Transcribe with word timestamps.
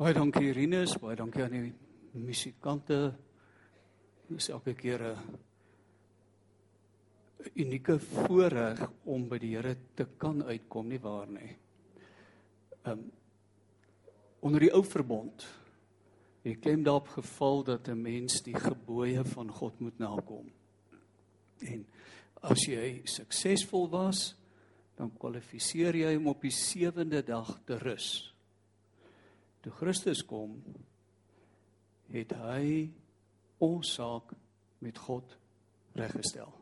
Baie 0.00 0.14
dankie 0.16 0.54
Rinus, 0.56 0.94
baie 0.96 1.12
dankie 1.12 1.42
aan 1.44 1.52
die 1.52 1.74
musikante. 2.24 2.96
Dit 4.30 4.38
is 4.40 4.46
elke 4.48 4.72
keer 4.72 5.02
'n 5.12 5.18
unieke 7.54 7.98
voorreg 7.98 8.80
om 9.04 9.28
by 9.28 9.38
die 9.38 9.50
Here 9.56 9.76
te 9.94 10.06
kan 10.16 10.42
uitkom, 10.42 10.88
nie 10.88 10.98
waar 10.98 11.28
nie? 11.28 11.56
Um 12.86 13.12
onder 14.40 14.60
die 14.60 14.72
ou 14.72 14.82
verbond 14.82 15.46
het 16.44 16.60
klem 16.60 16.82
daarop 16.82 17.08
geval 17.08 17.62
dat 17.64 17.88
'n 17.88 18.02
mens 18.02 18.42
die 18.42 18.56
gebooie 18.56 19.24
van 19.24 19.50
God 19.52 19.80
moet 19.80 19.98
nakom. 19.98 20.50
En 21.58 21.86
as 22.40 22.64
jy 22.66 23.02
suksesvol 23.04 23.90
was, 23.90 24.34
dan 24.96 25.12
kwalifiseer 25.12 25.94
jy 25.94 26.16
om 26.16 26.26
op 26.26 26.40
die 26.40 26.50
sewende 26.50 27.22
dag 27.22 27.60
te 27.66 27.76
rus. 27.76 28.29
Toe 29.60 29.72
Christus 29.76 30.22
kom, 30.24 30.54
het 32.10 32.32
hy 32.40 32.88
ons 33.60 33.92
saak 33.98 34.32
met 34.80 34.98
God 35.04 35.36
reggestel. 35.98 36.52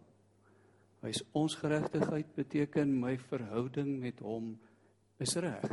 Hy 0.98 1.12
is 1.14 1.22
ons 1.38 1.54
geregtigheid 1.60 2.32
beteken 2.34 2.90
my 2.98 3.14
verhouding 3.28 3.92
met 4.02 4.18
hom 4.26 4.56
is 5.22 5.36
reg. 5.38 5.70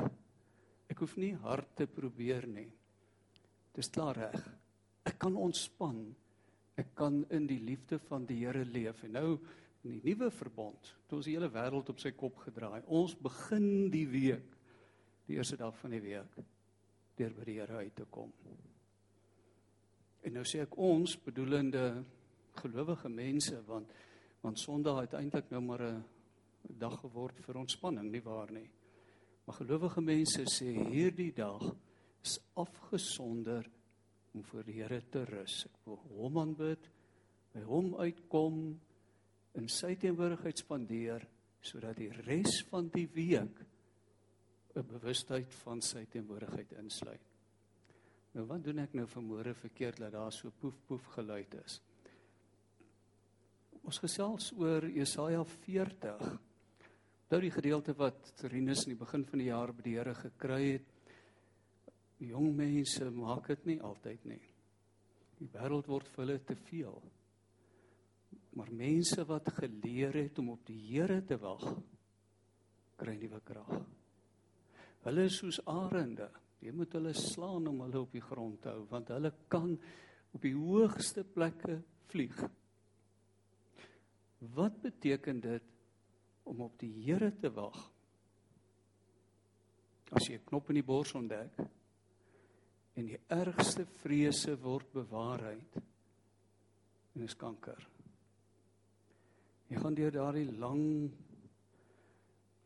Ek 0.92 1.02
hoef 1.02 1.16
nie 1.18 1.34
hard 1.42 1.72
te 1.80 1.90
probeer 1.90 2.46
nie. 2.46 2.70
Dis 3.74 3.90
klaar 3.90 4.20
reg. 4.22 4.46
Ek 5.10 5.18
kan 5.22 5.38
ontspan. 5.38 6.04
Ek 6.78 6.94
kan 6.98 7.24
in 7.34 7.48
die 7.50 7.62
liefde 7.64 7.98
van 8.06 8.28
die 8.30 8.44
Here 8.44 8.66
leef. 8.70 9.02
En 9.08 9.18
nou 9.18 9.30
in 9.86 9.98
die 9.98 10.14
nuwe 10.14 10.30
verbond, 10.34 10.94
toe 11.08 11.20
ons 11.20 11.28
die 11.30 11.36
hele 11.36 11.50
wêreld 11.54 11.90
op 11.90 12.02
sy 12.02 12.14
kop 12.18 12.38
gedraai. 12.46 12.84
Ons 12.86 13.18
begin 13.18 13.90
die 13.94 14.06
week 14.10 14.54
die 15.26 15.40
eerste 15.40 15.58
dag 15.58 15.74
van 15.82 15.94
die 15.96 16.04
week 16.06 16.38
deur 17.16 17.34
by 17.34 17.46
die 17.48 17.60
Here 17.60 17.78
uit 17.84 17.96
te 17.96 18.06
kom. 18.12 18.32
En 20.26 20.34
nou 20.34 20.44
sê 20.48 20.64
ek 20.66 20.78
ons 20.82 21.18
bedoelende 21.26 22.04
gelowige 22.62 23.10
mense 23.10 23.62
want 23.68 23.94
want 24.46 24.60
Sondag 24.62 25.00
het 25.02 25.16
eintlik 25.18 25.50
nou 25.50 25.62
maar 25.62 25.82
'n 25.82 26.04
dag 26.78 27.00
geword 27.00 27.40
vir 27.42 27.58
ontspanning, 27.58 28.12
nie 28.12 28.22
waar 28.22 28.52
nie? 28.52 28.70
Maar 29.46 29.56
gelowige 29.56 30.02
mense 30.02 30.44
sê 30.46 30.70
hierdie 30.90 31.34
dag 31.34 31.76
is 32.24 32.40
afgesonder 32.54 33.70
om 34.34 34.44
voor 34.44 34.64
die 34.64 34.82
Here 34.82 35.02
te 35.10 35.24
rus. 35.24 35.66
Ek 35.66 35.86
wil 35.86 36.00
hom 36.10 36.38
aanbid, 36.38 36.90
by 37.54 37.62
hom 37.62 37.96
uitkom 37.96 38.80
in 39.54 39.68
sy 39.68 39.96
teenwoordigheid 39.96 40.58
spandeer 40.58 41.28
sodat 41.66 41.98
die 41.98 42.12
res 42.28 42.60
van 42.70 42.90
die 42.94 43.08
week 43.14 43.62
'n 44.76 44.88
bewustheid 44.88 45.54
van 45.64 45.82
sy 45.82 46.06
teenwoordigheid 46.06 46.72
insluit. 46.82 47.32
Nou 48.36 48.46
wat 48.50 48.64
doen 48.64 48.80
ek 48.84 48.94
nou 48.94 49.06
vanmôre 49.08 49.54
verkeerd 49.56 50.02
dat 50.04 50.12
daar 50.12 50.32
so 50.32 50.52
poef 50.60 50.76
poef 50.88 51.06
geluid 51.16 51.54
is? 51.64 51.80
Ons 53.86 54.02
gesels 54.04 54.52
oor 54.58 54.88
Jesaja 54.90 55.44
40. 55.46 56.26
Nou 57.32 57.40
die 57.42 57.54
gedeelte 57.54 57.96
wat 57.98 58.44
Rinus 58.52 58.84
in 58.86 58.96
die 58.96 59.00
begin 59.00 59.24
van 59.26 59.40
die 59.40 59.48
jaar 59.48 59.72
by 59.74 59.86
die 59.86 59.96
Here 59.96 60.14
gekry 60.20 60.62
het. 60.74 60.92
Jong 62.26 62.52
mense 62.56 63.10
maak 63.12 63.48
dit 63.48 63.66
nie 63.72 63.80
altyd 63.82 64.26
nie. 64.26 64.42
Die 65.40 65.50
wêreld 65.54 65.88
word 65.88 66.08
vir 66.12 66.26
hulle 66.26 66.40
te 66.44 66.56
veel. 66.68 67.02
Maar 68.56 68.72
mense 68.72 69.26
wat 69.28 69.52
geleer 69.58 70.16
het 70.24 70.40
om 70.40 70.54
op 70.56 70.64
die 70.68 70.80
Here 70.90 71.22
te 71.28 71.38
wag, 71.40 71.64
kry 73.00 73.16
nuwe 73.20 73.42
krag. 73.48 73.95
Hulle 75.06 75.28
is 75.30 75.38
soos 75.38 75.60
arende 75.70 76.30
Jy 76.66 76.74
moet 76.74 76.96
hulle 76.98 77.14
slaan 77.14 77.68
om 77.70 77.84
hulle 77.84 78.02
op 78.02 78.14
die 78.16 78.24
grond 78.24 78.62
te 78.64 78.72
hou 78.74 78.86
want 78.90 79.12
hulle 79.14 79.32
kan 79.54 79.76
op 80.36 80.44
die 80.44 80.56
hoogste 80.56 81.24
plekke 81.24 81.78
vlieg. 82.10 82.38
Wat 84.56 84.80
beteken 84.82 85.40
dit 85.44 85.68
om 86.50 86.64
op 86.66 86.76
die 86.82 86.92
Here 87.06 87.32
te 87.42 87.52
wag? 87.54 87.78
As 90.12 90.28
jy 90.28 90.38
'n 90.38 90.46
knop 90.50 90.70
in 90.70 90.82
die 90.82 90.90
bors 90.90 91.14
ontdek 91.14 91.60
en 92.96 93.06
die 93.06 93.20
ergste 93.30 93.86
vrese 94.02 94.56
word 94.62 94.92
bewaarheid 94.94 95.82
en 97.16 97.22
is 97.22 97.34
kanker. 97.36 97.88
Jy 99.70 99.78
gaan 99.78 99.96
deur 99.96 100.12
daardie 100.12 100.52
lang 100.52 101.12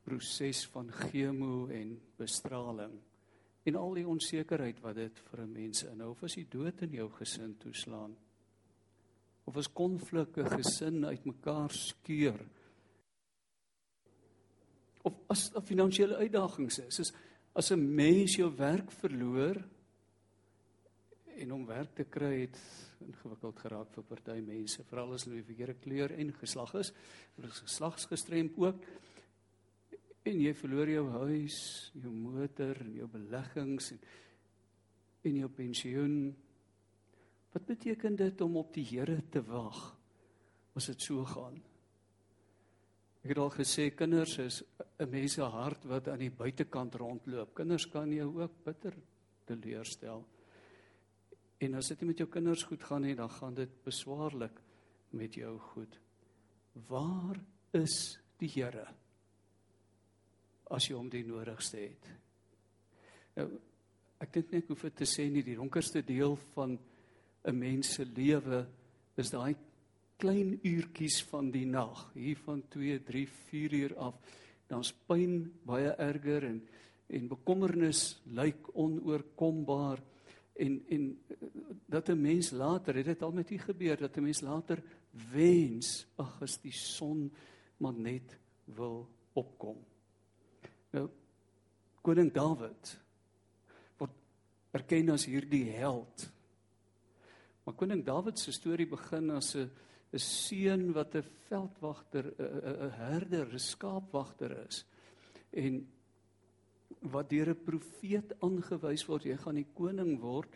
proses 0.10 0.66
van 0.74 0.90
chemo 0.92 1.68
en 1.70 1.94
bestraling 2.18 2.98
en 3.70 3.78
al 3.78 3.98
die 4.00 4.08
onsekerheid 4.08 4.80
wat 4.82 4.98
dit 4.98 5.20
vir 5.30 5.42
'n 5.44 5.54
mens 5.54 5.84
inhou 5.84 6.12
of 6.12 6.24
as 6.24 6.36
jy 6.36 6.46
dood 6.50 6.82
in 6.82 6.92
jou 6.98 7.10
gesin 7.20 7.56
toeslaan 7.60 8.16
of 9.46 9.58
as 9.58 9.68
konflikte 9.68 10.44
gesin 10.46 11.06
uitmekaar 11.06 11.72
skeur 11.72 12.40
of 15.04 15.14
as 15.30 15.52
'n 15.56 15.62
finansiële 15.62 16.16
uitdagings 16.16 16.80
is 16.80 17.00
is 17.00 17.14
as 17.54 17.72
'n 17.72 17.96
mens 17.96 18.36
jou 18.36 18.50
werk 18.56 18.92
verloor 18.92 19.58
en 21.38 21.52
om 21.52 21.66
werk 21.66 21.96
te 21.96 22.04
kry 22.04 22.42
het 22.42 22.58
ingewikkeld 23.00 23.60
geraak 23.60 23.94
vir 23.94 24.04
party 24.04 24.40
mense 24.42 24.84
veral 24.84 25.14
as 25.14 25.24
hulle 25.24 25.36
die 25.36 25.50
verkeerde 25.54 25.80
kleur 25.80 26.12
en 26.12 26.34
geslag 26.34 26.74
is 26.74 26.92
is 27.38 27.60
geslagsgestremd 27.60 28.58
ook 28.58 28.84
en 30.30 30.42
jy 30.42 30.54
verloor 30.54 30.90
jou 30.90 31.06
huis, 31.10 31.60
jou 31.94 32.12
motor 32.14 32.78
en 32.86 32.96
jou 32.96 33.08
beleggings 33.10 33.92
en 33.94 34.02
en 35.28 35.40
jou 35.42 35.50
pensioen. 35.52 36.16
Wat 37.54 37.66
beteken 37.66 38.16
dit 38.16 38.42
om 38.42 38.60
op 38.62 38.74
die 38.76 38.86
Here 38.86 39.20
te 39.32 39.42
wag 39.46 39.80
as 40.78 40.90
dit 40.92 41.08
so 41.10 41.26
gaan? 41.28 41.58
Ek 43.20 43.34
het 43.34 43.42
al 43.42 43.52
gesê 43.52 43.90
kinders 43.92 44.38
is 44.40 44.64
'n 45.00 45.10
mens 45.10 45.34
se 45.34 45.42
hart 45.42 45.84
wat 45.86 46.08
aan 46.08 46.20
die 46.20 46.32
buitekant 46.32 46.96
rondloop. 46.96 47.54
Kinders 47.54 47.86
kan 47.86 48.12
jou 48.12 48.42
ook 48.42 48.64
bitter 48.64 48.96
teleurstel. 49.46 50.26
En 51.60 51.74
as 51.74 51.88
dit 51.88 52.02
met 52.02 52.18
jou 52.18 52.30
kinders 52.30 52.64
goed 52.64 52.84
gaan 52.84 53.02
nie, 53.02 53.16
dan 53.16 53.30
gaan 53.30 53.54
dit 53.54 53.84
beswaarlik 53.84 54.62
met 55.10 55.34
jou 55.34 55.60
goed. 55.60 56.00
Waar 56.88 57.44
is 57.72 58.20
die 58.38 58.48
Here? 58.48 58.88
As 60.70 60.88
jy 60.88 60.96
hom 60.96 61.10
die 61.10 61.26
nodigste 61.26 61.78
het. 61.78 62.10
Nou 63.36 63.50
ek 64.20 64.34
dink 64.34 64.52
net 64.52 64.68
hoef 64.68 64.82
dit 64.84 64.98
te 65.00 65.08
sê 65.08 65.30
nie 65.32 65.44
die 65.44 65.56
donkerste 65.56 66.02
deel 66.04 66.36
van 66.54 66.78
'n 67.46 67.56
mens 67.56 67.94
se 67.96 68.04
lewe 68.06 68.66
is 69.16 69.30
daai 69.32 69.56
klein 70.20 70.60
uurtjies 70.64 71.22
van 71.24 71.52
die 71.52 71.66
nag, 71.66 72.12
hier 72.14 72.38
van 72.44 72.62
2, 72.70 73.00
3, 73.08 73.28
4 73.50 73.74
uur 73.74 73.96
af. 73.98 74.16
Dan's 74.68 74.92
pyn 75.08 75.52
baie 75.66 75.96
erger 75.96 76.44
en 76.44 76.62
en 77.10 77.28
bekommernis 77.28 78.20
lyk 78.38 78.68
onoorkombaar 78.78 79.98
en 80.62 80.84
en 80.90 81.18
dat 81.88 82.10
'n 82.10 82.22
mens 82.22 82.52
later, 82.52 82.96
het 82.96 83.06
dit 83.06 83.22
al 83.22 83.32
met 83.32 83.50
u 83.50 83.58
gebeur 83.58 83.98
dat 83.98 84.18
'n 84.18 84.22
mens 84.22 84.42
later 84.42 84.84
wens 85.32 86.06
ag 86.16 86.42
as 86.42 86.62
die 86.62 86.72
son 86.72 87.32
maar 87.78 87.94
net 87.94 88.38
wil 88.66 89.08
opkom. 89.34 89.89
Nou 90.96 91.06
koning 92.02 92.32
Dawid 92.34 92.96
word 94.00 94.16
erken 94.74 95.12
as 95.14 95.28
hierdie 95.30 95.68
held. 95.76 96.26
Maar 97.66 97.76
koning 97.78 98.02
Dawid 98.06 98.40
se 98.40 98.52
storie 98.56 98.88
begin 98.90 99.32
as 99.32 99.56
'n 99.56 99.70
'n 100.14 100.18
seun 100.18 100.94
wat 100.94 101.16
'n 101.16 101.24
veldwagter, 101.50 102.26
'n 102.26 102.92
herder, 102.92 103.48
'n 103.54 103.60
skaapwagter 103.60 104.66
is. 104.68 104.86
En 105.54 105.88
wat 107.02 107.30
deur 107.30 107.50
'n 107.50 107.64
profeet 107.64 108.34
aangewys 108.42 109.06
word, 109.06 109.24
jy 109.24 109.38
gaan 109.38 109.56
die 109.56 109.74
koning 109.74 110.20
word 110.20 110.50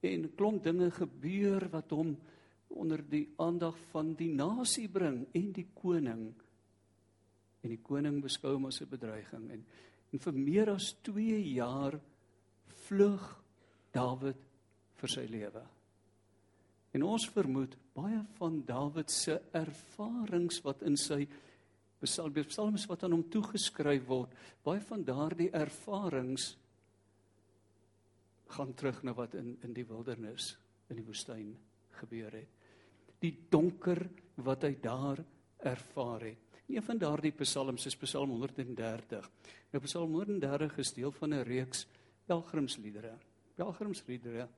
en 0.00 0.34
klomp 0.34 0.62
dinge 0.62 0.90
gebeur 0.90 1.68
wat 1.70 1.90
hom 1.90 2.16
onder 2.68 3.00
die 3.08 3.28
aandag 3.38 3.76
van 3.92 4.14
die 4.14 4.32
nasie 4.34 4.88
bring 4.88 5.26
en 5.32 5.52
die 5.52 5.68
koning 5.74 6.34
en 7.64 7.72
die 7.72 7.82
koning 7.82 8.20
beskou 8.22 8.54
hom 8.54 8.66
as 8.66 8.80
'n 8.80 8.90
bedreiging 8.90 9.50
en 9.50 9.64
en 10.14 10.20
vir 10.22 10.32
meer 10.32 10.70
as 10.70 10.92
2 11.02 11.40
jaar 11.54 11.98
vlug 12.86 13.22
Dawid 13.94 14.36
vir 15.00 15.08
sy 15.08 15.24
lewe. 15.30 15.62
En 16.94 17.02
ons 17.02 17.26
vermoed 17.34 17.76
baie 17.94 18.20
van 18.38 18.60
Dawid 18.66 19.10
se 19.10 19.40
ervarings 19.54 20.60
wat 20.62 20.82
in 20.86 20.96
sy 20.96 21.24
psalms 22.04 22.86
wat 22.90 23.04
aan 23.04 23.14
hom 23.16 23.24
toegeskryf 23.32 24.06
word, 24.06 24.34
baie 24.62 24.80
van 24.80 25.04
daardie 25.06 25.50
ervarings 25.50 26.56
gaan 28.54 28.74
terug 28.74 29.02
na 29.02 29.14
wat 29.16 29.34
in 29.34 29.56
in 29.64 29.72
die 29.74 29.86
wildernis 29.88 30.54
in 30.90 31.00
die 31.00 31.06
woestyn 31.06 31.54
gebeur 31.98 32.34
het. 32.34 32.50
Die 33.20 33.34
donker 33.50 34.04
wat 34.44 34.66
hy 34.66 34.74
daar 34.82 35.22
ervaar 35.64 36.26
het. 36.28 36.53
Een 36.66 36.82
van 36.82 36.98
daardie 36.98 37.32
psalms 37.32 37.86
is 37.86 37.96
Psalm 37.96 38.30
130. 38.30 39.30
Nou 39.70 39.84
Psalm 39.84 40.12
130 40.12 40.78
is 40.78 40.92
deel 40.92 41.12
van 41.12 41.34
'n 41.34 41.42
reeks 41.42 41.86
pelgrimsliedere. 42.24 43.18
pelgrimsliedere 43.54 44.48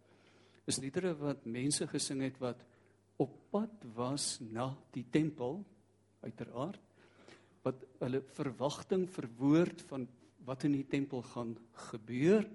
is 0.64 0.78
liedere 0.78 1.14
wat 1.16 1.44
mense 1.44 1.86
gesing 1.86 2.22
het 2.26 2.38
wat 2.42 2.64
op 3.22 3.32
pad 3.50 3.84
was 3.94 4.38
na 4.40 4.68
die 4.94 5.04
tempel 5.10 5.60
uiteraard 6.20 6.80
wat 7.62 7.84
hulle 7.98 8.22
verwagting 8.38 9.06
verwoord 9.10 9.82
van 9.90 10.08
wat 10.46 10.64
in 10.64 10.72
die 10.72 10.86
tempel 10.86 11.22
gaan 11.22 11.56
gebeur 11.90 12.46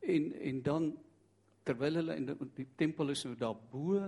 en 0.00 0.32
en 0.32 0.62
dan 0.62 0.90
terwyl 1.64 2.00
hulle 2.00 2.16
in 2.16 2.26
die, 2.26 2.36
die 2.54 2.68
tempel 2.76 3.12
is 3.14 3.24
nou 3.24 3.36
daarbo 3.36 4.00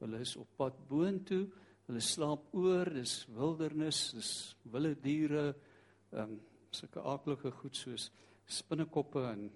hulle 0.00 0.20
is 0.20 0.36
op 0.36 0.50
pad 0.56 0.76
boontoe 0.88 1.44
hulle 1.90 2.02
slaap 2.06 2.52
oor 2.54 2.88
dis 2.94 3.24
wildernis 3.34 4.00
dis 4.14 4.32
wilde 4.70 4.94
diere 5.02 5.48
ehm 5.50 6.22
um, 6.22 6.38
sulke 6.70 7.02
aardige 7.02 7.50
goed 7.50 7.74
soos 7.74 8.10
spinnekoppe 8.46 9.24
en 9.26 9.48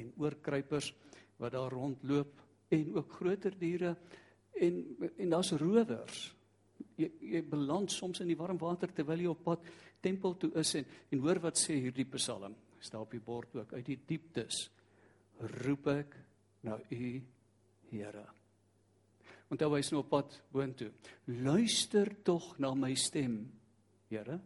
en 0.00 0.12
oorkruipers 0.18 0.88
wat 1.36 1.52
daar 1.52 1.72
rondloop 1.72 2.40
en 2.72 2.94
ook 2.96 3.12
groter 3.12 3.58
diere 3.58 3.96
en 4.54 4.96
en 5.16 5.30
daar's 5.30 5.52
rowers. 5.60 6.34
Jy 6.96 7.10
jy 7.20 7.42
beland 7.50 7.92
soms 7.92 8.20
in 8.22 8.30
die 8.30 8.38
warm 8.38 8.58
water 8.58 8.92
terwyl 8.92 9.20
jy 9.20 9.32
op 9.32 9.42
pad 9.44 9.66
tempel 10.00 10.36
toe 10.38 10.52
is 10.60 10.74
en 10.80 10.86
en 11.10 11.24
hoor 11.26 11.42
wat 11.42 11.58
sê 11.58 11.76
hierdie 11.80 12.08
Psalm. 12.16 12.56
Staan 12.80 13.04
op 13.04 13.10
die 13.10 13.20
bord 13.24 13.56
ook 13.56 13.72
uit 13.72 13.86
die 13.86 14.00
dieptes 14.06 14.68
roep 15.64 15.86
ek 15.88 16.16
na 16.62 16.78
u 16.90 17.22
Here. 17.90 18.24
Want 19.48 19.62
hy 19.62 19.70
wys 19.74 19.90
nou 19.92 20.02
op 20.02 20.10
pad 20.12 20.36
boontoe. 20.52 20.90
Luister 21.44 22.10
tog 22.24 22.54
na 22.58 22.74
my 22.74 22.94
stem, 22.98 23.42
Here. 24.10 24.36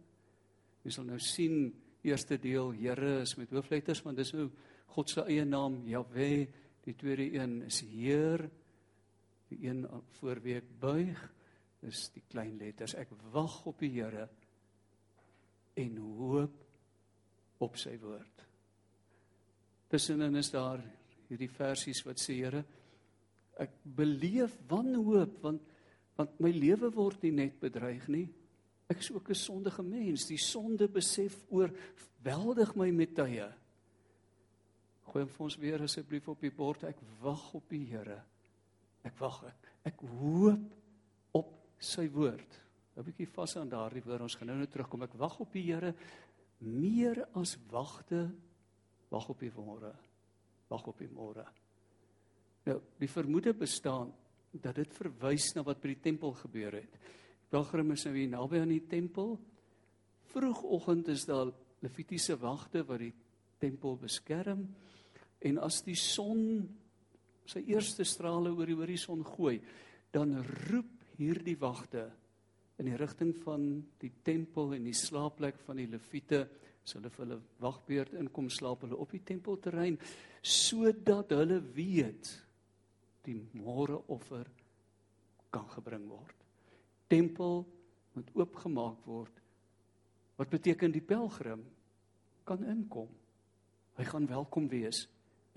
Jy 0.85 0.93
sal 0.95 1.05
nou 1.09 1.19
sien 1.21 1.67
eerste 2.07 2.39
deel 2.41 2.71
Here 2.79 3.19
is 3.25 3.35
met 3.37 3.51
hoofletters 3.53 4.01
want 4.07 4.17
dis 4.17 4.31
nou 4.33 4.47
God 4.95 5.11
se 5.11 5.25
eie 5.29 5.45
naam 5.45 5.83
Jahwe 5.91 6.47
Die 6.89 6.97
tweede 6.97 7.35
een 7.35 7.63
is 7.63 7.83
Heer. 7.85 8.51
Die 9.49 9.69
een 9.69 9.83
voor 10.19 10.41
wie 10.41 10.55
ek 10.57 10.71
buig 10.81 11.21
is 11.85 12.07
die 12.15 12.23
klein 12.31 12.55
letters. 12.57 12.95
Ek 12.97 13.11
wag 13.33 13.59
op 13.69 13.83
die 13.85 13.91
Here 13.93 14.25
en 15.77 15.99
hoop 16.01 16.57
op 17.61 17.77
sy 17.77 17.93
woord. 18.01 18.47
Tussenin 19.93 20.41
is 20.41 20.49
daar 20.55 20.81
hierdie 21.29 21.51
versies 21.53 22.01
wat 22.07 22.25
sê 22.25 22.39
Here, 22.41 22.65
ek 23.59 23.75
beleef 23.99 24.55
wanhoop 24.71 25.43
want 25.43 25.63
want 26.19 26.41
my 26.43 26.51
lewe 26.51 26.91
word 26.91 27.23
nie 27.23 27.31
net 27.31 27.61
bedreig 27.63 28.09
nie. 28.11 28.27
Ek 28.91 28.99
is 28.99 29.11
ook 29.13 29.29
'n 29.31 29.35
sondige 29.35 29.83
mens. 29.83 30.27
Die 30.27 30.39
sonde 30.39 30.89
besef 30.89 31.45
oorweldig 31.49 32.75
my 32.75 32.91
met 32.91 33.15
tye. 33.15 33.53
Gooi 35.07 35.25
hom 35.25 35.29
vir 35.29 35.45
ons 35.45 35.57
weer 35.57 35.83
asseblief 35.83 36.29
op 36.29 36.41
die 36.41 36.51
bord. 36.51 36.85
Ek 36.85 36.99
wag 37.21 37.55
op 37.55 37.69
die 37.69 37.85
Here. 37.85 38.25
Ek 39.05 39.17
wag 39.19 39.45
ek. 39.45 39.69
Ek 39.85 40.01
hoop 40.01 40.75
op 41.33 41.55
sy 41.79 42.09
woord. 42.09 42.61
'n 42.97 43.05
Bietjie 43.05 43.29
vas 43.29 43.57
aan 43.57 43.69
daardie 43.69 44.03
woord. 44.03 44.21
Ons 44.21 44.35
gaan 44.35 44.49
nou 44.49 44.59
net 44.59 44.73
terugkom. 44.73 45.03
Ek 45.03 45.15
wag 45.15 45.41
op 45.41 45.53
die 45.53 45.63
Here 45.63 45.95
meer 46.59 47.29
as 47.35 47.57
wagte 47.71 48.35
wag 49.09 49.29
op 49.29 49.39
die 49.39 49.53
môre. 49.55 49.95
Wag 50.69 50.87
op 50.87 50.99
die 50.99 51.09
môre. 51.09 51.47
Nou, 52.69 52.81
die 53.01 53.09
vermoede 53.09 53.55
bestaan 53.57 54.11
dat 54.53 54.77
dit 54.77 54.93
verwys 54.93 55.55
na 55.57 55.63
wat 55.65 55.81
by 55.81 55.95
die 55.95 56.03
tempel 56.05 56.35
gebeur 56.37 56.75
het. 56.77 56.97
Pilgrim 57.49 57.95
is 57.95 58.05
nou 58.05 58.13
hier 58.13 58.29
naby 58.29 58.59
aan 58.61 58.75
die 58.75 58.85
tempel. 58.91 59.39
Vroegoggend 60.29 61.09
is 61.09 61.25
daar 61.29 61.53
Levitiese 61.81 62.37
wagte 62.43 62.83
wat 62.85 63.01
die 63.01 63.15
tempel 63.63 63.97
beskerm. 63.97 64.67
En 65.41 65.61
as 65.65 65.81
die 65.87 65.97
son 65.97 66.43
sy 67.49 67.63
eerste 67.71 68.05
strale 68.05 68.51
oor 68.53 68.69
die 68.69 68.77
horison 68.77 69.23
gooi, 69.25 69.57
dan 70.13 70.35
roep 70.69 71.07
hierdie 71.17 71.57
wagte 71.61 72.05
in 72.79 72.91
die 72.91 72.99
rigting 73.01 73.33
van 73.47 73.65
die 74.03 74.11
tempel 74.27 74.75
en 74.77 74.85
die 74.85 74.97
slaapplek 74.97 75.57
van 75.65 75.81
die 75.81 75.89
leviete, 75.89 76.43
as 76.85 76.99
hulle 76.99 77.09
vir 77.15 77.25
hulle 77.25 77.41
wagbeurt 77.65 78.19
inkom 78.21 78.53
slaap 78.53 78.85
hulle 78.85 78.99
op 79.01 79.17
die 79.17 79.25
tempelterrein 79.25 79.97
sodat 80.45 81.33
hulle 81.37 81.59
weet 81.77 82.31
die 83.29 83.39
môreoffer 83.61 84.49
kan 85.53 85.69
gebring 85.73 86.07
word. 86.09 86.35
Tempel 87.09 87.63
moet 88.17 88.33
oopgemaak 88.37 89.05
word. 89.09 89.45
Wat 90.39 90.51
beteken 90.53 90.93
die 90.95 91.05
pelgrim 91.05 91.65
kan 92.49 92.65
inkom. 92.65 93.09
Hy 93.99 94.05
gaan 94.07 94.29
welkom 94.31 94.69
wees 94.71 95.05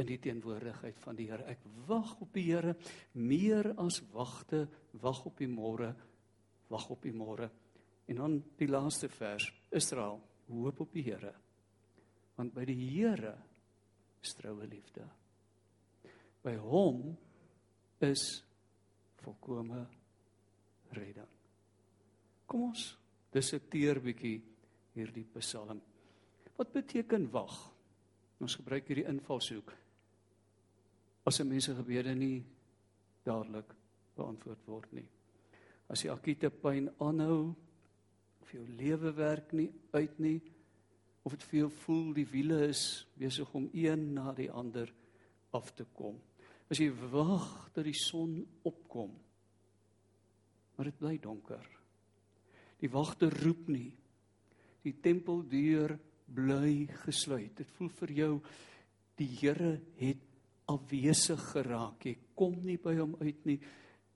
in 0.01 0.07
die 0.09 0.19
teenwoordigheid 0.19 0.97
van 1.03 1.17
die 1.17 1.27
Here. 1.29 1.45
Ek 1.45 1.61
wag 1.87 2.15
op 2.23 2.33
die 2.33 2.47
Here 2.49 2.73
meer 3.13 3.71
as 3.79 4.01
wagte, 4.13 4.65
wag 5.03 5.21
op 5.29 5.37
die 5.39 5.49
môre, 5.51 5.91
wag 6.71 6.89
op 6.91 7.03
die 7.05 7.13
môre. 7.15 7.51
En 8.09 8.19
dan 8.19 8.39
die 8.59 8.67
laaste 8.67 9.11
vers, 9.13 9.45
Israel, 9.69 10.19
hoop 10.49 10.81
op 10.83 10.93
die 10.95 11.05
Here. 11.05 11.35
Want 12.35 12.55
by 12.55 12.65
die 12.67 12.79
Here 12.81 13.35
is 14.23 14.33
troue 14.37 14.67
liefde. 14.67 15.05
By 16.41 16.57
hom 16.57 17.11
is 18.03 18.43
volkomme 19.21 19.85
redding. 20.91 21.29
Kom 22.45 22.67
ons 22.71 22.97
dissekteer 23.31 24.01
bietjie 24.03 24.41
hierdie 24.95 25.27
Psalm. 25.37 25.81
Wat 26.57 26.73
beteken 26.73 27.29
wag? 27.31 27.53
Ons 28.41 28.57
gebruik 28.59 28.89
hierdie 28.89 29.07
invalshoek 29.07 29.71
as 31.25 31.39
'n 31.39 31.47
mens 31.47 31.65
se 31.65 31.75
gebede 31.75 32.15
nie 32.15 32.43
dadelik 33.23 33.75
beantwoord 34.15 34.67
word 34.67 34.93
nie. 34.93 35.09
As 35.89 36.01
die 36.01 36.11
akute 36.11 36.49
pyn 36.49 36.89
aanhou, 36.99 37.55
of 38.41 38.51
jou 38.51 38.65
lewe 38.67 39.11
werk 39.15 39.53
nie 39.53 39.71
uit 39.93 40.19
nie, 40.19 40.41
of 41.23 41.31
dit 41.31 41.43
vir 41.43 41.59
jou 41.59 41.69
voel 41.69 42.13
die 42.13 42.25
wiele 42.25 42.67
is 42.67 43.05
besig 43.15 43.53
om 43.53 43.69
een 43.73 44.13
na 44.13 44.33
die 44.33 44.49
ander 44.51 44.93
af 45.53 45.73
te 45.75 45.85
kom. 45.93 46.17
As 46.71 46.79
jy 46.79 46.87
wag 47.11 47.47
dat 47.75 47.83
die 47.83 47.97
son 47.97 48.37
opkom, 48.67 49.11
maar 50.77 50.87
dit 50.87 50.99
bly 51.01 51.17
donker. 51.21 51.65
Die 52.81 52.89
wagte 52.89 53.29
roep 53.29 53.67
nie. 53.69 53.91
Die 54.81 54.95
tempeldeur 55.03 55.93
bly 56.31 56.87
gesluit. 57.03 57.53
Dit 57.59 57.69
voel 57.75 57.91
vir 57.99 58.13
jou 58.17 58.31
die 59.19 59.27
Here 59.35 59.75
het 59.99 60.23
afwesig 60.71 61.43
geraak. 61.51 62.07
Jy 62.07 62.15
kom 62.37 62.55
nie 62.65 62.79
by 62.81 62.95
hom 62.97 63.13
uit 63.21 63.45
nie. 63.45 63.59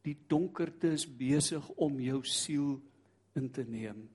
Die 0.05 0.15
donkerte 0.29 0.93
is 0.95 1.05
besig 1.05 1.67
om 1.81 1.99
jou 2.01 2.21
siel 2.29 2.79
in 3.37 3.51
te 3.53 3.65
neem 3.67 4.05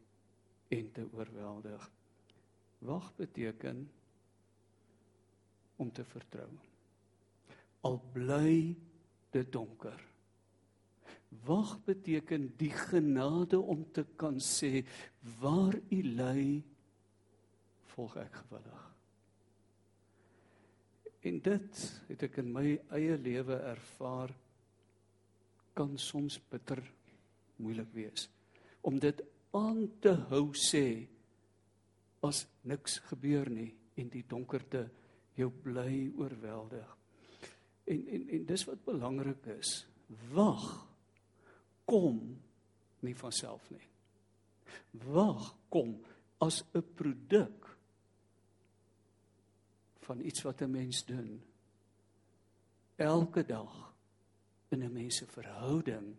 en 0.70 0.90
te 0.96 1.06
oorweldig. 1.12 1.86
Wag 2.88 3.12
beteken 3.18 3.84
om 5.82 5.90
te 5.92 6.06
vertrou. 6.08 6.50
Al 7.86 7.98
bly 8.12 8.76
dit 9.32 9.52
donker. 9.52 10.00
Wag 11.46 11.76
beteken 11.86 12.48
die 12.58 12.72
genade 12.74 13.60
om 13.60 13.84
te 13.94 14.04
kan 14.18 14.40
sê 14.42 14.82
waar 15.40 15.76
u 15.78 16.00
lê 16.02 16.60
volg 17.92 18.16
ek 18.20 18.40
gewillig. 18.42 18.84
En 21.30 21.40
dit 21.44 21.82
het 22.08 22.22
ek 22.26 22.40
in 22.42 22.52
my 22.52 22.66
eie 22.96 23.16
lewe 23.20 23.58
ervaar 23.70 24.32
kan 25.76 25.96
soms 26.00 26.40
bitter 26.50 26.80
moeilik 27.60 27.90
wees 27.94 28.28
om 28.88 28.96
dit 29.00 29.20
aan 29.56 29.82
te 30.00 30.14
hou 30.30 30.50
sê 30.56 30.84
as 32.24 32.46
niks 32.68 32.98
gebeur 33.10 33.50
nie 33.52 33.68
en 34.00 34.08
die 34.12 34.24
donkerte 34.28 34.86
jou 35.36 35.50
bly 35.64 36.10
oorweldig. 36.20 36.99
En 37.90 38.06
en 38.16 38.28
en 38.36 38.46
dis 38.46 38.64
wat 38.68 38.84
belangrik 38.86 39.46
is. 39.58 39.74
Wag 40.34 40.66
kom 41.84 42.20
nie 43.06 43.16
van 43.16 43.34
self 43.34 43.66
nie. 43.70 43.86
Wag 45.10 45.54
kom 45.68 45.96
as 46.38 46.62
'n 46.74 46.84
produk 46.94 47.76
van 50.06 50.20
iets 50.20 50.42
wat 50.42 50.62
'n 50.62 50.70
mens 50.70 51.04
doen 51.04 51.42
elke 52.96 53.44
dag 53.44 53.94
in 54.68 54.82
'n 54.82 54.92
mens 54.92 55.16
se 55.16 55.26
verhouding 55.26 56.16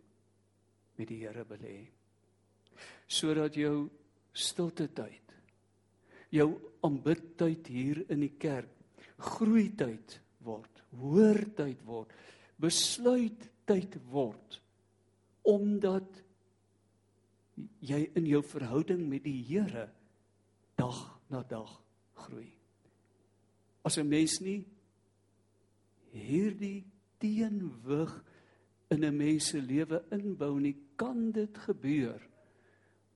met 0.94 1.08
die 1.08 1.26
Here 1.26 1.44
belê 1.44 1.90
sodat 3.06 3.54
jou 3.54 3.90
stilte 4.32 4.92
tyd 4.92 5.34
jou 6.28 6.48
aanbidtyd 6.80 7.66
hier 7.66 8.10
in 8.10 8.20
die 8.20 8.36
kerk 8.38 8.68
groei 9.18 9.68
tyd 9.76 10.20
word 10.38 10.71
hoor 11.00 11.40
tyd 11.56 11.80
word 11.86 12.12
besluit 12.60 13.48
tyd 13.66 13.96
word 14.10 14.60
omdat 15.48 16.22
jy 17.82 18.04
in 18.18 18.26
jou 18.26 18.42
verhouding 18.46 19.02
met 19.10 19.24
die 19.26 19.40
Here 19.46 19.88
dag 20.78 20.98
na 21.30 21.42
dag 21.46 21.70
groei. 22.22 22.50
As 23.84 23.98
'n 23.98 24.08
mens 24.08 24.40
nie 24.40 24.64
hierdie 26.12 26.84
teenwig 27.18 28.12
in 28.90 29.04
'n 29.04 29.16
mens 29.16 29.48
se 29.48 29.60
lewe 29.60 30.04
inbou 30.10 30.60
nie, 30.60 30.76
kan 30.96 31.32
dit 31.32 31.58
gebeur 31.58 32.20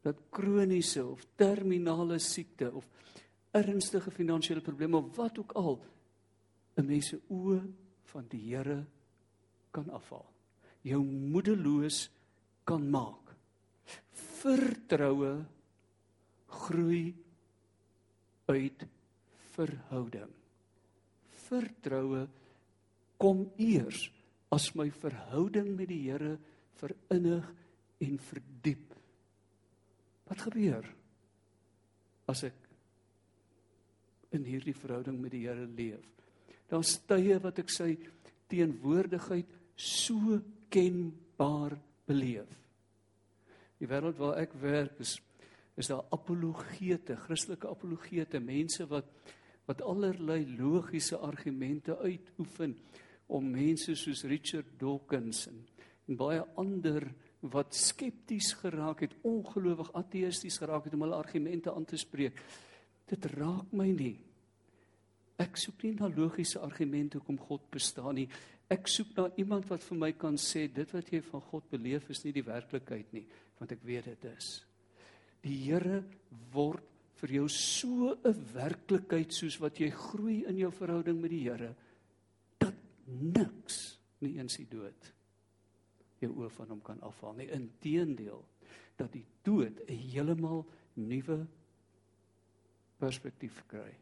dat 0.03 0.17
kroniese 0.31 1.05
of 1.07 1.25
terminale 1.37 2.19
siekte 2.19 2.73
of 2.73 2.87
ernstige 3.51 4.11
finansiële 4.11 4.61
probleme 4.61 4.97
of 4.97 5.17
wat 5.17 5.39
ook 5.39 5.53
al 5.53 5.83
'n 6.77 6.87
mens 6.87 7.09
se 7.13 7.19
oë 7.33 7.61
van 8.13 8.27
die 8.29 8.43
Here 8.53 8.85
kan 9.73 9.89
afhaal. 9.91 10.27
Jou 10.85 11.03
moedeloos 11.05 12.11
kan 12.65 12.85
maak. 12.91 13.33
Vertroue 14.41 15.45
groei 16.47 17.15
uit 18.47 18.87
verhouding. 19.57 20.33
Vertroue 21.47 22.27
kom 23.17 23.47
eers 23.57 24.11
as 24.53 24.71
my 24.79 24.91
verhouding 24.91 25.73
met 25.77 25.89
die 25.91 26.03
Here 26.07 26.37
verinnig 26.77 27.49
en 28.05 28.19
verdiep. 28.21 28.93
Wat 30.29 30.45
gebeur 30.49 30.87
as 32.29 32.45
ek 32.47 32.63
in 34.37 34.45
hierdie 34.45 34.77
verhouding 34.77 35.19
met 35.23 35.33
die 35.33 35.47
Here 35.47 35.67
leef? 35.67 36.16
Daar's 36.71 36.97
tye 37.07 37.39
wat 37.43 37.61
ek 37.63 37.71
sy 37.71 37.93
teenwoordigheid 38.51 39.51
so 39.77 40.41
kenbaar 40.73 41.77
beleef. 42.07 42.51
Die 43.77 43.89
wêreld 43.91 44.19
waar 44.19 44.41
ek 44.43 44.57
werk 44.63 45.01
is 45.05 45.19
is 45.77 45.91
daar 45.91 46.07
apologete, 46.09 47.19
Christelike 47.21 47.69
apologete, 47.69 48.41
mense 48.41 48.87
wat 48.89 49.11
wat 49.67 49.83
allerlei 49.83 50.45
logiese 50.47 51.19
argumente 51.19 51.97
uitoefen 51.99 52.77
om 53.35 53.49
mense 53.51 53.97
soos 53.99 54.23
Richard 54.31 54.69
Dawkins 54.79 55.49
en, 55.51 55.65
en 56.07 56.19
baie 56.21 56.45
ander 56.55 57.09
wat 57.51 57.75
skepties 57.75 58.53
geraak 58.61 59.03
het, 59.03 59.17
ongelowig 59.27 59.91
ateïsties 59.99 60.61
geraak 60.63 60.87
het 60.87 60.95
om 60.95 61.03
hulle 61.03 61.19
argumente 61.19 61.75
aan 61.75 61.85
te 61.85 61.99
spreek. 61.99 62.39
Dit 63.11 63.27
raak 63.35 63.75
my 63.75 63.91
nie. 63.91 64.15
Ek 65.39 65.59
soek 65.61 65.83
nie 65.85 65.95
na 65.99 66.09
logiese 66.09 66.63
argumente 66.65 67.19
hoekom 67.19 67.39
God 67.39 67.67
bestaan 67.71 68.17
nie. 68.17 68.29
Ek 68.73 68.89
soek 68.89 69.13
na 69.17 69.27
iemand 69.37 69.69
wat 69.71 69.85
vir 69.85 69.99
my 70.01 70.13
kan 70.17 70.39
sê 70.41 70.67
dit 70.73 70.93
wat 70.97 71.11
jy 71.13 71.21
van 71.29 71.45
God 71.51 71.69
beleef 71.71 72.09
is 72.11 72.25
nie 72.25 72.33
die 72.33 72.47
werklikheid 72.47 73.13
nie, 73.13 73.27
want 73.61 73.73
ek 73.77 73.85
weet 73.85 74.09
dit 74.11 74.25
is. 74.33 74.65
Die 75.45 75.59
Here 75.67 76.01
word 76.55 76.85
vir 77.21 77.33
jou 77.39 77.49
so 77.49 78.17
'n 78.25 78.47
werklikheid 78.55 79.33
soos 79.33 79.61
wat 79.61 79.79
jy 79.81 79.91
groei 79.91 80.45
in 80.49 80.59
jou 80.59 80.71
verhouding 80.71 81.21
met 81.21 81.31
die 81.31 81.45
Here 81.45 81.75
dat 82.59 82.75
niks 83.07 83.99
nie 84.21 84.37
eens 84.39 84.57
die 84.57 84.69
dood 84.69 85.13
jou 86.21 86.33
oë 86.33 86.51
van 86.51 86.69
hom 86.69 86.81
kan 86.81 87.01
afhaal 87.05 87.37
nie 87.37 87.51
inteendeel 87.53 88.43
dat 88.97 89.13
die 89.13 89.25
dood 89.45 89.81
'n 89.89 89.99
heeltemal 90.13 90.65
nuwe 90.95 91.47
perspektief 92.99 93.63
kry 93.69 93.93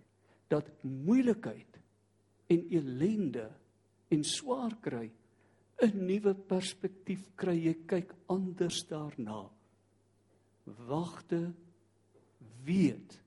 dat 0.49 0.69
moeilikheid 0.83 1.81
en 2.47 2.67
elende 2.71 3.51
en 4.09 4.25
swaar 4.25 4.77
kry 4.81 5.11
'n 5.83 6.07
nuwe 6.07 6.35
perspektief 6.35 7.31
kry 7.35 7.57
jy 7.67 7.75
kyk 7.87 8.15
anders 8.27 8.87
daarna 8.87 9.51
wagte 10.65 11.53
weet 12.65 13.21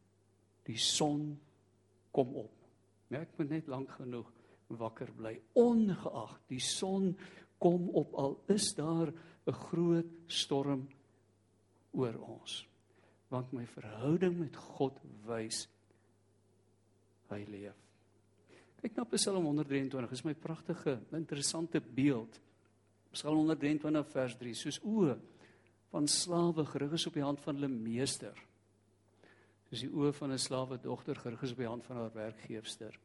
die 0.67 0.77
son 0.77 1.37
kom 2.11 2.35
op. 2.35 2.53
Merk 3.07 3.37
moet 3.37 3.49
net 3.49 3.67
lank 3.67 3.91
genoeg 3.99 4.31
wakker 4.67 5.11
bly 5.15 5.37
ongeag 5.55 6.33
die 6.51 6.59
son 6.59 7.13
kom 7.61 7.89
op 7.95 8.13
al 8.19 8.35
is 8.51 8.73
daar 8.75 9.13
'n 9.47 9.51
groot 9.51 10.11
storm 10.27 10.87
oor 11.91 12.17
ons. 12.19 12.67
Want 13.29 13.51
my 13.51 13.65
verhouding 13.65 14.39
met 14.39 14.55
God 14.55 14.99
wys 15.25 15.67
hy 17.29 17.45
leef. 17.49 17.85
Kyk 18.81 18.95
na 18.95 19.05
Psalm 19.09 19.43
123, 19.43 20.11
is 20.11 20.23
my 20.23 20.33
pragtige, 20.33 20.99
interessante 21.17 21.81
beeld. 21.81 22.39
Psalm 23.11 23.41
123 23.41 24.11
vers 24.13 24.35
3, 24.37 24.53
soos 24.53 24.79
o 24.83 25.15
van 25.89 26.07
slawe 26.07 26.65
gerig 26.65 26.91
is 26.91 27.07
op 27.07 27.13
die 27.13 27.23
hand 27.23 27.41
van 27.41 27.55
hulle 27.55 27.71
meester. 27.71 28.37
Soos 29.67 29.83
die 29.83 29.91
oë 29.91 30.13
van 30.13 30.31
'n 30.31 30.39
slawe 30.39 30.77
dogter 30.77 31.15
gerig 31.15 31.41
is 31.43 31.51
op 31.51 31.57
die 31.57 31.67
hand 31.67 31.85
van 31.85 31.97
haar 31.97 32.13
werkgewer. 32.13 32.99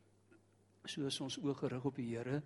So 0.85 1.07
is 1.07 1.21
ons 1.21 1.39
oë 1.39 1.55
gerig 1.55 1.85
op 1.85 1.97
die 1.97 2.17
Here 2.17 2.43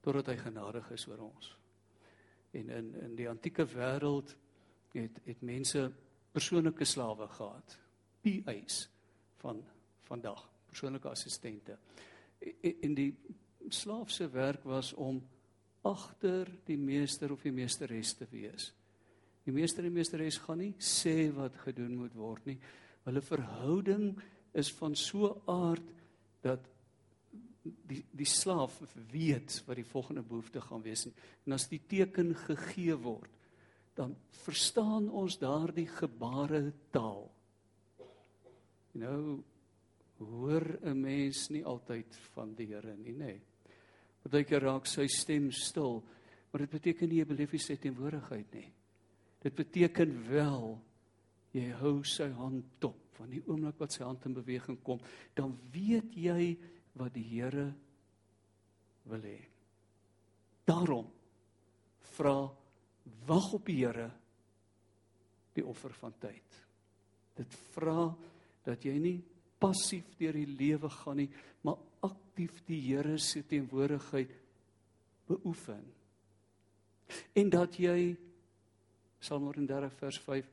totdat 0.00 0.26
hy 0.26 0.36
genadig 0.36 0.90
is 0.90 1.06
oor 1.08 1.18
ons. 1.18 1.56
En 2.52 2.70
in 2.70 2.94
in 2.94 3.16
die 3.16 3.28
antieke 3.28 3.66
wêreld 3.66 4.36
het 4.92 5.20
het 5.24 5.42
mense 5.42 5.92
persoonlike 6.32 6.84
slawe 6.84 7.28
gehad. 7.28 7.78
PA's 8.22 8.88
van 9.36 9.64
vandag, 10.02 10.49
persoonlike 10.70 11.10
assistente. 11.10 11.76
En 12.62 12.94
die 12.96 13.10
slaaf 13.68 14.10
se 14.10 14.28
werk 14.32 14.64
was 14.64 14.92
om 14.92 15.20
agter 15.86 16.48
die 16.68 16.78
meester 16.78 17.32
of 17.32 17.42
die 17.44 17.54
meesteres 17.54 18.14
te 18.18 18.26
wees. 18.30 18.70
Die 19.44 19.54
meester 19.54 19.84
en 19.84 19.94
meesteres 19.96 20.38
gaan 20.44 20.60
nie 20.60 20.74
sê 20.76 21.30
wat 21.34 21.56
gedoen 21.64 21.96
moet 22.02 22.14
word 22.16 22.46
nie. 22.48 22.58
Hulle 23.06 23.22
verhouding 23.24 24.12
is 24.56 24.70
van 24.76 24.96
so 24.98 25.32
aard 25.48 25.86
dat 26.44 26.66
die 27.62 28.02
die 28.16 28.28
slaaf 28.28 28.78
weet 29.12 29.58
wat 29.66 29.76
die 29.76 29.88
volgende 29.88 30.22
behoefte 30.24 30.62
gaan 30.64 30.82
wees 30.84 31.06
en 31.06 31.52
as 31.52 31.68
die 31.68 31.80
teken 31.88 32.32
gegee 32.46 32.96
word 32.96 33.32
dan 33.98 34.14
verstaan 34.44 35.10
ons 35.12 35.36
daardie 35.38 35.88
gebare 35.90 36.70
taal. 36.94 37.26
Know 38.94 39.42
hoor 40.20 40.78
'n 40.82 41.00
mens 41.00 41.48
nie 41.50 41.64
altyd 41.64 42.16
van 42.34 42.54
die 42.54 42.66
Here 42.66 42.96
nie, 42.96 43.12
nê. 43.12 43.24
Nee. 43.24 43.40
Partykeer 44.22 44.62
raak 44.62 44.86
sy 44.86 45.06
stem 45.08 45.50
stil, 45.52 46.02
maar 46.50 46.60
dit 46.60 46.70
beteken 46.70 47.08
nie 47.08 47.20
jy 47.22 47.24
beleef 47.24 47.54
sy 47.60 47.76
teenwoordigheid 47.76 48.54
nie. 48.54 48.72
Dit 49.40 49.54
beteken 49.54 50.12
wel 50.28 50.80
jy 51.52 51.70
hou 51.80 52.04
sy 52.04 52.28
hand 52.36 52.64
dop 52.78 52.98
van 53.16 53.30
die 53.30 53.42
oomblik 53.46 53.78
wat 53.80 53.92
sy 53.92 54.04
hand 54.04 54.26
in 54.26 54.36
beweging 54.36 54.78
kom, 54.84 55.00
dan 55.34 55.56
weet 55.72 56.14
jy 56.16 56.56
wat 56.94 57.14
die 57.14 57.24
Here 57.24 57.74
wil 59.04 59.24
hê. 59.24 59.38
Daarom 60.68 61.08
vra 62.16 62.50
wag 63.26 63.52
op 63.56 63.66
die 63.66 63.80
Here 63.80 64.10
die 65.56 65.64
offer 65.66 65.92
van 65.96 66.14
tyd. 66.20 66.60
Dit 67.36 67.54
vra 67.74 68.10
dat 68.64 68.84
jy 68.84 68.98
nie 69.00 69.18
passief 69.60 70.08
deur 70.18 70.36
die 70.36 70.48
lewe 70.48 70.90
gaan 70.90 71.20
nie, 71.20 71.30
maar 71.66 71.78
aktief 72.06 72.62
die 72.68 72.80
Here 72.80 73.18
se 73.20 73.42
teenwoordigheid 73.46 74.32
beoefen. 75.28 75.84
En 77.36 77.50
dat 77.50 77.76
jy 77.76 78.16
Psalm 79.20 79.50
130 79.50 79.92
vers 80.00 80.18
5 80.24 80.48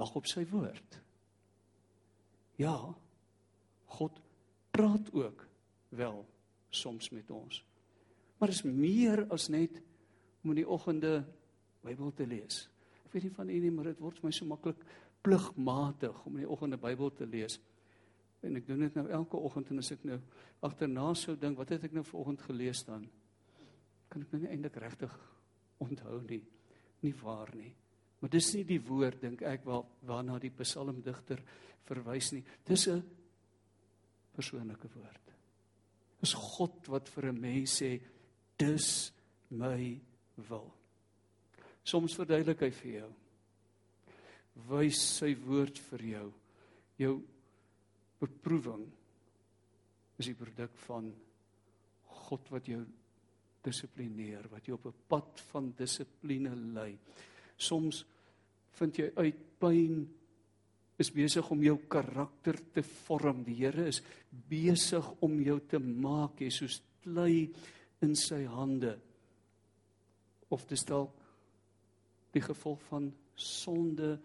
wag 0.00 0.14
op 0.18 0.26
sy 0.26 0.42
woord. 0.50 0.98
Ja, 2.58 2.74
God 3.98 4.18
praat 4.74 5.12
ook 5.12 5.46
wel 5.94 6.24
soms 6.70 7.10
met 7.10 7.30
ons. 7.30 7.60
Maar 8.38 8.50
is 8.50 8.64
meer 8.66 9.26
as 9.30 9.48
net 9.52 9.78
om 10.42 10.50
in 10.50 10.62
die 10.62 10.68
oggende 10.68 11.20
Bybel 11.82 12.12
te 12.14 12.26
lees. 12.26 12.64
Ek 13.06 13.14
weet 13.14 13.28
nie 13.28 13.36
van 13.36 13.50
u 13.50 13.58
nie, 13.58 13.70
maar 13.74 13.90
dit 13.90 14.00
word 14.02 14.18
vir 14.18 14.28
my 14.28 14.34
so 14.34 14.48
maklik 14.48 14.82
pligmatig 15.22 16.16
om 16.26 16.36
in 16.38 16.44
die 16.44 16.50
oggende 16.50 16.78
Bybel 16.80 17.12
te 17.14 17.26
lees. 17.26 17.58
En 18.42 18.56
ek 18.56 18.66
doen 18.66 18.80
dit 18.80 18.94
nou 18.94 19.08
elke 19.08 19.36
oggend 19.36 19.70
en 19.70 19.78
as 19.78 19.92
ek 19.92 20.04
nou 20.04 20.18
agterna 20.60 21.14
sou 21.14 21.36
dink, 21.36 21.58
wat 21.58 21.68
het 21.68 21.84
ek 21.84 21.92
nou 21.92 22.02
vanoggend 22.04 22.42
gelees 22.42 22.82
dan? 22.84 23.06
Kan 24.08 24.22
ek 24.22 24.32
nou 24.32 24.42
nie 24.42 24.50
eintlik 24.50 24.76
regtig 24.82 25.14
onthou 25.78 26.20
nie 26.26 26.42
nie 27.02 27.14
waar 27.22 27.50
nie. 27.56 27.72
Maar 28.20 28.30
dis 28.30 28.52
nie 28.54 28.64
die 28.66 28.80
woord 28.86 29.22
dink 29.22 29.42
ek 29.46 29.64
waar 29.66 29.82
waarna 30.06 30.38
die 30.42 30.52
psalmdigter 30.54 31.42
verwys 31.88 32.32
nie. 32.32 32.44
Dis 32.64 32.86
'n 32.88 33.02
persoonlike 34.34 34.88
woord. 34.94 35.34
Dis 36.20 36.34
God 36.34 36.88
wat 36.88 37.08
vir 37.08 37.32
'n 37.32 37.40
mens 37.40 37.82
sê 37.82 38.00
dis 38.56 39.12
my 39.50 40.00
wil. 40.36 40.72
Soms 41.84 42.14
verduidelik 42.14 42.60
hy 42.60 42.70
vir 42.70 42.92
jou. 42.92 43.12
Wys 44.68 45.18
sy 45.18 45.34
woord 45.34 45.78
vir 45.78 45.98
jou. 45.98 46.32
Jou 46.98 47.22
beproewing 48.22 48.86
is 50.20 50.30
die 50.30 50.38
produk 50.38 50.74
van 50.86 51.10
God 52.22 52.50
wat 52.54 52.70
jou 52.70 52.80
dissiplineer, 53.62 54.48
wat 54.50 54.66
jou 54.66 54.78
op 54.78 54.86
'n 54.86 55.04
pad 55.08 55.40
van 55.50 55.72
dissipline 55.76 56.54
lei. 56.74 56.98
Soms 57.56 58.04
vind 58.78 58.96
jy 58.96 59.12
uit 59.16 59.58
pyn 59.58 60.08
is 60.98 61.10
besig 61.10 61.50
om 61.50 61.62
jou 61.62 61.78
karakter 61.88 62.58
te 62.72 62.82
vorm. 62.82 63.44
Die 63.44 63.54
Here 63.54 63.86
is 63.86 64.02
besig 64.30 65.04
om 65.20 65.40
jou 65.40 65.60
te 65.60 65.78
maak 65.78 66.40
jy 66.40 66.50
soos 66.50 66.82
vasklei 67.02 67.50
in 68.02 68.14
sy 68.14 68.44
hande. 68.46 68.98
Of 70.50 70.66
dis 70.68 70.84
dalk 70.84 71.12
die 72.32 72.42
gevolg 72.42 72.80
van 72.88 73.12
sonde 73.34 74.18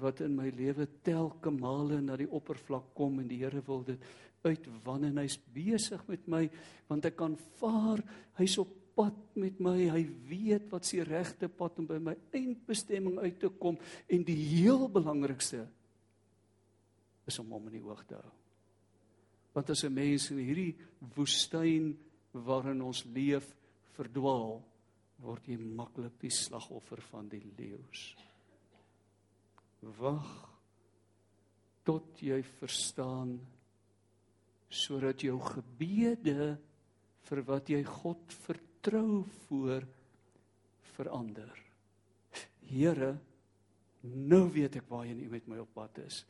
wat 0.00 0.20
in 0.24 0.36
my 0.36 0.50
lewe 0.50 0.86
telke 1.04 1.50
male 1.50 2.00
na 2.00 2.16
die 2.16 2.30
oppervlak 2.30 2.92
kom 2.94 3.20
en 3.20 3.28
die 3.28 3.42
Here 3.42 3.62
wil 3.66 3.82
dit 3.86 4.00
uitwan 4.42 5.04
en 5.04 5.20
hy's 5.22 5.38
besig 5.54 6.02
met 6.08 6.26
my 6.30 6.46
want 6.88 7.06
ek 7.06 7.16
kan 7.20 7.36
vaar 7.60 8.02
hy's 8.38 8.58
op 8.62 8.70
pad 8.96 9.16
met 9.40 9.60
my 9.62 9.76
hy 9.88 10.02
weet 10.28 10.68
wat 10.72 10.86
se 10.86 11.04
regte 11.06 11.48
pad 11.48 11.78
om 11.80 11.88
by 11.88 11.98
my 12.02 12.14
eindbestemming 12.34 13.18
uit 13.22 13.38
te 13.40 13.50
kom 13.60 13.78
en 14.08 14.26
die 14.26 14.36
heel 14.36 14.84
belangrikste 14.92 15.64
is 17.28 17.38
om 17.40 17.54
hom 17.54 17.70
in 17.70 17.78
die 17.78 17.86
oog 17.86 18.02
te 18.08 18.18
hou. 18.18 18.32
Want 19.54 19.70
as 19.70 19.84
'n 19.84 19.94
mens 19.94 20.30
in 20.30 20.38
hierdie 20.38 20.76
woestyn 21.14 21.96
waarin 22.32 22.82
ons 22.82 23.04
leef 23.04 23.54
verdwaal 23.96 24.62
word 25.22 25.48
jy 25.48 25.56
maklik 25.56 26.18
die 26.20 26.30
slagoffer 26.30 27.00
van 27.00 27.28
die 27.28 27.44
leeu's 27.56 28.16
wag 29.98 30.30
tot 31.86 32.20
jy 32.22 32.38
verstaan 32.60 33.34
sodat 34.72 35.24
jou 35.26 35.36
gebede 35.42 36.54
vir 37.28 37.42
wat 37.48 37.68
jy 37.70 37.82
God 37.84 38.32
vertrou 38.46 39.22
voor 39.46 39.84
verander. 40.94 41.50
Here, 42.70 43.12
nou 44.02 44.46
weet 44.54 44.78
ek 44.80 44.88
waarheen 44.90 45.20
U 45.26 45.28
met 45.32 45.48
my 45.50 45.60
op 45.62 45.74
pad 45.76 46.00
is. 46.06 46.22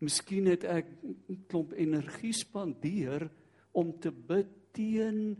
Miskien 0.00 0.46
het 0.48 0.64
ek 0.64 0.86
'n 1.02 1.44
klomp 1.48 1.72
energie 1.72 2.32
spandeer 2.32 3.28
om 3.72 3.92
te 4.00 4.10
bid 4.10 4.48
teen 4.72 5.36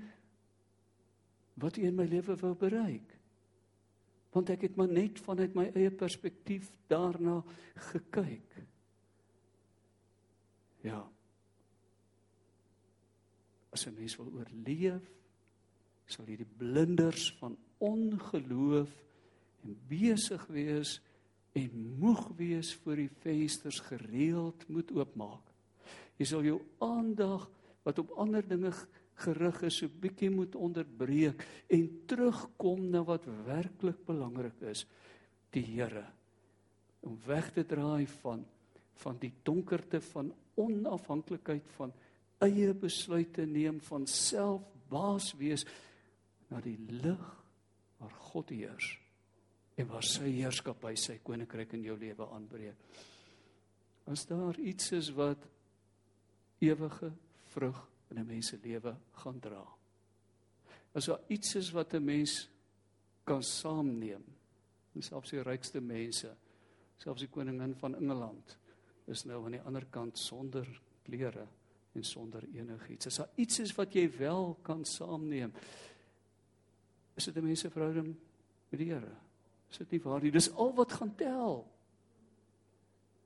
wat 1.54 1.78
U 1.78 1.82
in 1.86 1.96
my 1.96 2.04
lewe 2.04 2.36
wou 2.36 2.54
bereik. 2.54 3.09
Want 4.30 4.50
ek 4.50 4.68
het 4.68 4.76
maar 4.78 4.90
net 4.90 5.18
vanuit 5.18 5.54
my 5.54 5.70
eie 5.74 5.90
perspektief 5.90 6.68
daarna 6.86 7.40
gekyk. 7.90 8.60
Ja, 10.86 11.02
as 13.70 13.86
'n 13.86 13.94
mens 13.94 14.16
wil 14.16 14.32
oorleef, 14.32 15.10
sal 16.06 16.26
hierdie 16.26 16.48
blinders 16.56 17.30
van 17.38 17.56
ongeloof 17.78 18.90
en 19.62 19.76
besig 19.88 20.46
wees 20.46 21.00
en 21.52 21.70
moeg 21.98 22.28
wees 22.36 22.74
voor 22.74 22.96
die 22.96 23.10
vensters 23.22 23.80
gereeld 23.80 24.68
moet 24.68 24.90
oopmaak. 24.92 25.46
Jy 26.16 26.24
sal 26.28 26.44
jou 26.44 26.60
aandag 26.78 27.50
wat 27.82 27.98
op 27.98 28.10
ander 28.20 28.44
dinge 28.46 28.72
gerig 29.20 29.62
is, 29.68 29.80
so 29.80 30.00
bietjie 30.02 30.30
moet 30.32 30.56
onderbreek 30.58 31.42
en 31.72 31.84
terugkom 32.10 32.88
na 32.92 33.02
wat 33.06 33.26
werklik 33.46 34.00
belangrik 34.06 34.62
is, 34.70 34.86
die 35.54 35.64
Here. 35.66 36.06
Om 37.06 37.18
weg 37.26 37.52
te 37.56 37.64
draai 37.66 38.06
van 38.20 38.46
van 39.00 39.16
die 39.16 39.32
donkerte 39.48 39.96
van 40.10 40.26
onafhanklikheid 40.60 41.64
van 41.78 41.92
eie 42.44 42.74
besluite 42.76 43.46
neem 43.48 43.78
van 43.80 44.06
self 44.06 44.66
baas 44.90 45.30
wees 45.40 45.64
na 46.50 46.60
die 46.60 46.76
lig 46.90 47.22
waar 48.00 48.16
God 48.32 48.52
heers 48.52 48.90
en 49.80 49.88
waar 49.88 50.04
sy 50.04 50.28
heerskappy 50.34 50.92
sy 51.00 51.16
koninkryk 51.24 51.72
in 51.78 51.86
jou 51.86 51.96
lewe 51.96 52.26
aanbreek. 52.34 52.76
As 54.10 54.26
daar 54.28 54.58
iets 54.60 54.92
is 54.96 55.08
wat 55.16 55.46
ewige 56.60 57.12
vrug 57.54 57.80
in 58.10 58.18
'n 58.18 58.26
mens 58.26 58.46
se 58.46 58.58
lewe 58.62 58.96
gaan 59.12 59.40
dra. 59.40 59.66
As 60.92 61.06
daar 61.06 61.20
iets 61.28 61.54
is 61.54 61.70
wat 61.70 61.94
'n 61.94 62.04
mens 62.04 62.48
kan 63.24 63.42
saamneem, 63.42 64.24
selfs 64.98 65.30
die 65.30 65.42
rykste 65.42 65.80
mense, 65.80 66.36
selfs 66.96 67.20
die 67.20 67.28
koningin 67.28 67.74
van 67.74 67.94
Engeland 67.94 68.58
is 69.06 69.24
nou 69.24 69.44
aan 69.44 69.50
die 69.50 69.62
ander 69.62 69.86
kant 69.86 70.18
sonder 70.18 70.66
klere 71.02 71.46
en 71.92 72.04
sonder 72.04 72.44
enigiets. 72.54 73.06
As 73.06 73.16
daar 73.16 73.30
iets 73.36 73.58
is 73.58 73.74
wat 73.74 73.94
jy 73.94 74.06
wel 74.18 74.54
kan 74.62 74.84
saamneem, 74.84 75.52
is 77.14 77.24
dit 77.24 77.36
'n 77.36 77.44
mens 77.44 77.60
se 77.60 77.70
verhouding 77.70 78.16
met 78.70 78.80
die 78.80 78.92
Here. 78.92 79.16
Is 79.70 79.78
dit 79.78 79.90
nie 79.90 80.00
waar 80.00 80.22
nie? 80.22 80.30
Dis 80.30 80.50
al 80.50 80.74
wat 80.74 80.92
gaan 80.92 81.14
tel. 81.14 81.66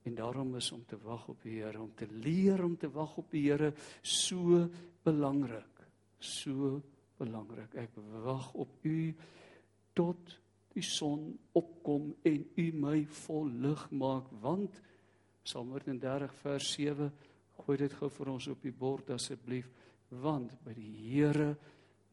En 0.05 0.15
daarom 0.15 0.55
is 0.57 0.71
om 0.73 0.85
te 0.87 0.99
wag 1.01 1.29
op 1.33 1.43
die 1.43 1.61
Here, 1.63 1.81
om 1.81 1.93
te 1.97 2.07
leer 2.11 2.65
om 2.65 2.77
te 2.77 2.91
wag 2.93 3.17
op 3.21 3.31
die 3.33 3.47
Here 3.49 3.73
so 4.03 4.65
belangrik. 5.03 5.85
So 6.19 6.81
belangrik. 7.19 7.75
Ek 7.75 7.97
wag 8.25 8.53
op 8.55 8.85
U 8.85 8.99
tot 9.97 10.39
die 10.75 10.83
son 10.85 11.31
opkom 11.55 12.11
en 12.27 12.43
U 12.57 12.67
my 12.85 13.05
vol 13.25 13.49
lig 13.63 13.87
maak 13.95 14.29
want 14.43 14.83
Psalm 15.45 15.75
130 15.77 16.33
vers 16.41 16.73
7 16.73 17.13
Gooi 17.63 17.77
dit 17.79 17.93
gou 17.95 18.11
vir 18.11 18.31
ons 18.33 18.47
op 18.51 18.65
die 18.67 18.75
bord 18.75 19.11
asseblief, 19.15 19.69
want 20.25 20.53
by 20.67 20.75
die 20.77 20.91
Here 21.07 21.53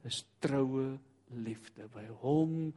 is 0.07 0.21
troue 0.43 0.93
liefde. 1.33 1.87
By 1.91 2.05
hom 2.21 2.71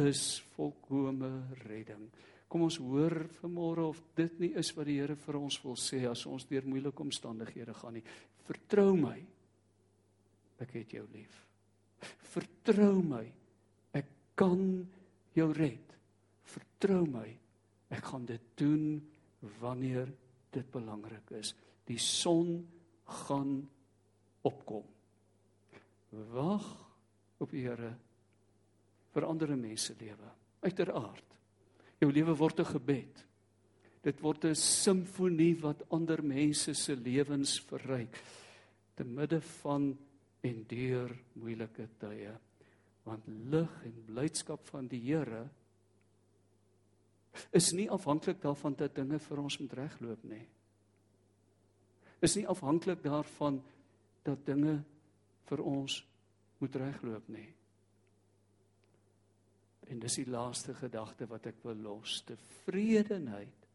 is 0.00 0.40
volkomme 0.54 1.30
redding. 1.64 2.08
Kom 2.50 2.64
ons 2.66 2.80
hoor 2.82 3.14
vanmôre 3.38 3.84
of 3.92 4.00
dit 4.18 4.40
nie 4.42 4.50
is 4.58 4.72
wat 4.74 4.88
die 4.88 4.98
Here 4.98 5.14
vir 5.14 5.38
ons 5.38 5.60
wil 5.62 5.76
sê 5.78 6.02
as 6.10 6.24
ons 6.26 6.48
deur 6.50 6.66
moeilike 6.66 7.04
omstandighede 7.04 7.76
gaan 7.78 7.94
nie. 7.94 8.02
Vertrou 8.48 8.96
my. 8.98 9.14
Ek 10.60 10.74
het 10.80 10.96
jou 10.98 11.04
lief. 11.12 11.36
Vertrou 12.32 12.96
my. 13.06 13.22
Ek 13.94 14.10
kan 14.38 14.64
jou 15.36 15.48
red. 15.54 15.94
Vertrou 16.50 17.04
my. 17.06 17.28
Ek 17.94 18.10
gaan 18.10 18.26
dit 18.26 18.50
doen 18.58 18.98
wanneer 19.62 20.10
dit 20.50 20.66
belangrik 20.74 21.30
is 21.38 21.54
die 21.86 21.98
son 22.02 22.58
gaan 23.26 23.60
opkom. 24.46 24.84
Wag 26.34 26.66
op 27.38 27.50
die 27.50 27.64
Here 27.64 27.94
vir 29.14 29.26
ander 29.26 29.54
mense 29.58 29.94
lewe. 29.98 30.30
Uiteraard. 30.62 31.26
Jou 32.00 32.10
lewe 32.12 32.36
word 32.36 32.60
'n 32.60 32.64
gebed. 32.64 33.24
Dit 34.02 34.20
word 34.20 34.44
'n 34.44 34.54
simfonie 34.54 35.54
wat 35.60 35.84
ander 35.90 36.22
mense 36.24 36.74
se 36.74 36.96
lewens 36.96 37.60
verryk 37.60 38.22
te 38.94 39.04
midde 39.04 39.40
van 39.40 39.98
en 40.40 40.64
deur 40.68 41.10
moeilike 41.32 41.88
tye. 41.98 42.38
Want 43.04 43.26
lig 43.26 43.84
en 43.84 44.04
blydskap 44.06 44.66
van 44.66 44.86
die 44.88 45.00
Here 45.00 45.48
is 47.52 47.72
nie 47.72 47.90
afhanklik 47.90 48.40
daarvan 48.40 48.74
dat 48.74 48.94
dinge 48.94 49.18
vir 49.18 49.38
ons 49.38 49.58
moet 49.58 49.72
regloop 49.72 50.24
nie 50.24 50.48
is 52.20 52.36
nie 52.36 52.46
afhanklik 52.48 53.02
daarvan 53.02 53.60
dat 54.22 54.44
dinge 54.46 54.80
vir 55.48 55.62
ons 55.64 56.00
moet 56.60 56.76
regloop 56.76 57.28
nie. 57.32 57.48
En 59.90 59.98
dis 59.98 60.20
die 60.20 60.30
laaste 60.30 60.74
gedagte 60.78 61.26
wat 61.30 61.48
ek 61.50 61.64
wil 61.66 61.80
los, 61.82 62.20
tevredenheid 62.28 63.66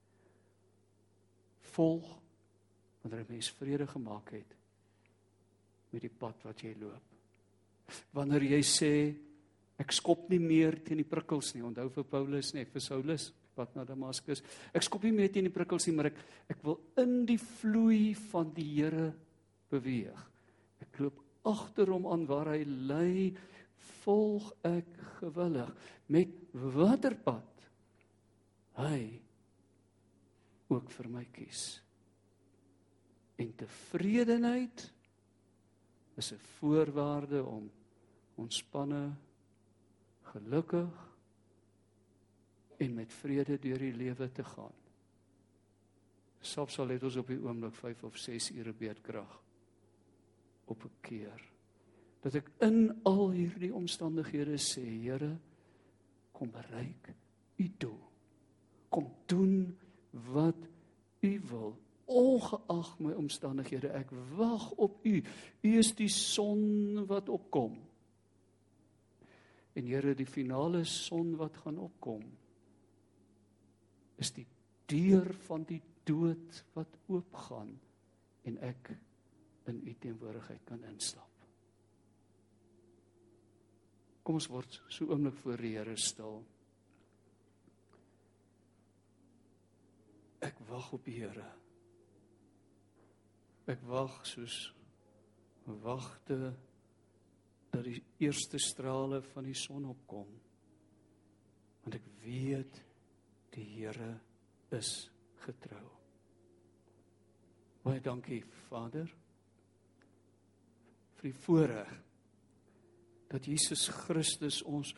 volg 1.76 2.08
wanneer 3.02 3.26
'n 3.26 3.34
mens 3.34 3.50
vrede 3.52 3.88
gemaak 3.88 4.32
het 4.32 4.56
met 5.92 6.02
die 6.02 6.18
pad 6.20 6.44
wat 6.44 6.62
jy 6.62 6.74
loop. 6.80 7.04
Wanneer 8.12 8.44
jy 8.44 8.62
sê 8.62 9.16
ek 9.78 9.92
skop 9.92 10.30
nie 10.30 10.40
meer 10.40 10.84
teen 10.84 10.98
die 10.98 11.08
prikkels 11.08 11.54
nie, 11.56 11.64
onthou 11.64 11.90
vir 11.90 12.04
Paulus 12.04 12.54
nie, 12.54 12.66
vir 12.66 12.82
Saulus, 12.82 13.32
pad 13.56 13.76
na 13.76 13.84
Damaskus. 13.84 14.42
Ek 14.74 14.84
skop 14.84 15.04
nie 15.04 15.12
meer 15.12 15.32
teen 15.32 15.44
die 15.44 15.54
prikkels 15.54 15.88
nie, 15.88 15.96
maar 15.96 16.06
ek 16.12 16.18
ek 16.50 16.64
wil 16.64 16.80
in 16.98 17.26
die 17.26 17.38
vloei 17.38 18.14
van 18.32 18.52
die 18.54 18.68
Here 18.76 19.14
beweeg. 19.72 20.26
Ek 20.82 21.00
loop 21.00 21.22
agter 21.46 21.92
hom 21.94 22.08
aan 22.08 22.26
waar 22.28 22.54
hy 22.56 22.64
lei, 22.66 23.34
volg 23.78 24.52
ek 24.62 24.90
gewillig 25.20 25.72
met 26.14 26.30
watter 26.52 27.16
pad 27.16 27.68
hy 28.76 29.22
ook 30.68 30.90
vir 30.92 31.10
my 31.10 31.24
kies. 31.32 31.64
En 33.40 33.52
tevredenheid 33.56 34.92
is 36.16 36.32
'n 36.34 36.40
voorwaarde 36.58 37.44
om 37.44 37.72
ontspanne 38.36 39.16
gelukkig 40.22 41.12
en 42.78 42.94
met 42.94 43.14
vrede 43.14 43.60
deur 43.60 43.80
die 43.80 43.94
lewe 43.94 44.32
te 44.32 44.44
gaan. 44.44 44.76
Selfs 46.40 46.80
al 46.80 46.88
het 46.88 47.04
ons 47.04 47.16
op 47.16 47.28
die 47.28 47.42
oomblik 47.42 47.76
5 47.76 48.04
of 48.04 48.18
6 48.18 48.52
ure 48.52 48.74
beerdkrag 48.74 49.42
op 50.66 50.84
'n 50.84 50.92
keer. 51.02 51.55
Dat 52.26 52.40
ek 52.42 52.50
in 52.66 52.90
al 53.06 53.30
hierdie 53.36 53.74
omstandighede 53.76 54.58
sê, 54.62 54.82
Here, 54.82 55.36
kom 56.34 56.50
bereik 56.52 57.12
u 57.62 57.68
doel. 57.78 58.02
Kom 58.90 59.12
doen 59.30 59.76
wat 60.34 60.66
u 61.22 61.34
wil 61.52 61.76
ongeag 62.06 63.00
my 63.02 63.14
omstandighede. 63.18 63.90
Ek 63.98 64.12
wag 64.38 64.70
op 64.72 65.02
U. 65.06 65.16
U 65.62 65.70
is 65.78 65.92
die 65.98 66.10
son 66.12 67.06
wat 67.10 67.30
opkom. 67.30 67.78
En 69.76 69.88
Here, 69.90 70.16
die 70.16 70.30
finale 70.30 70.86
son 70.90 71.36
wat 71.40 71.58
gaan 71.66 71.82
opkom 71.82 72.24
is 74.16 74.32
die 74.32 74.46
deur 74.88 75.34
van 75.50 75.66
die 75.68 75.82
dood 76.08 76.62
wat 76.78 76.94
oopgaan 77.12 77.74
en 78.48 78.60
ek 78.64 78.94
in 79.68 79.82
U 79.84 79.96
teenwoordigheid 80.00 80.64
kan 80.70 80.86
instap. 80.88 81.35
Kom 84.26 84.40
ons 84.40 84.48
word 84.50 84.80
so 84.90 85.06
oomblik 85.14 85.36
voor 85.44 85.62
die 85.62 85.76
Here 85.76 85.94
stil. 86.02 86.40
Ek 90.46 90.58
wag 90.66 90.88
op 90.98 91.06
die 91.06 91.20
Here. 91.20 91.46
Ek 93.70 93.84
wag 93.86 94.18
soos 94.26 94.56
wagte 95.84 96.40
dat 97.70 97.84
die 97.86 98.02
eerste 98.26 98.58
strale 98.62 99.22
van 99.34 99.46
die 99.46 99.58
son 99.58 99.86
opkom. 99.94 100.32
Want 101.84 102.00
ek 102.00 102.10
weet 102.24 102.82
die 103.54 103.68
Here 103.76 104.10
is 104.74 104.92
getrou. 105.46 105.86
Baie 107.86 108.02
dankie 108.02 108.42
Vader 108.66 109.06
vir 111.20 111.30
die 111.30 111.38
voorreg 111.46 111.94
dat 113.32 113.46
Jesus 113.46 113.88
Christus 113.88 114.62
ons 114.64 114.94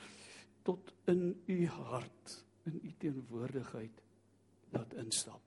tot 0.68 0.94
in 1.08 1.32
u 1.46 1.68
hart 1.68 2.46
in 2.68 2.80
u 2.84 2.92
teenwoordigheid 3.00 4.02
laat 4.76 4.94
instap. 5.00 5.42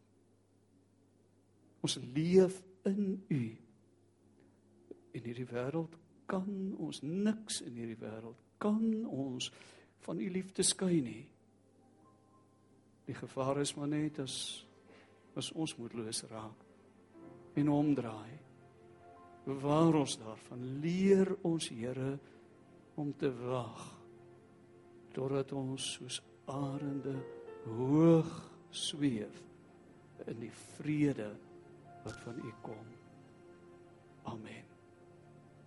Ons 1.81 1.99
leef 2.15 2.63
in 2.89 3.25
u. 3.29 3.43
In 5.13 5.27
hierdie 5.27 5.49
wêreld 5.49 5.97
kan 6.31 6.49
ons 6.79 7.03
niks 7.03 7.61
in 7.67 7.77
hierdie 7.77 7.99
wêreld 8.01 8.39
kan 8.61 9.05
ons 9.05 9.51
van 10.05 10.21
u 10.21 10.29
liefde 10.31 10.65
skei 10.65 11.01
nie. 11.05 11.25
Die 13.09 13.17
gevaar 13.17 13.61
is 13.61 13.75
maar 13.77 13.91
net 13.91 14.21
as 14.25 14.37
as 15.39 15.53
ons 15.55 15.77
moedeloos 15.79 16.25
raak 16.31 16.65
en 17.61 17.69
omdraai. 17.71 18.39
Bewaar 19.47 20.01
ons 20.03 20.17
daarvan. 20.19 20.65
Leer 20.83 21.31
ons 21.47 21.69
Here 21.71 22.19
om 23.01 23.13
te 23.17 23.31
wag 23.33 23.85
totdat 25.17 25.53
ons 25.57 25.93
soos 25.97 26.21
arende 26.53 27.17
hoog 27.65 28.33
sweef 28.71 29.41
in 30.29 30.43
die 30.45 30.53
vrede 30.77 31.31
wat 32.05 32.19
van 32.25 32.43
U 32.45 32.53
kom. 32.65 32.91
Amen. 34.31 34.70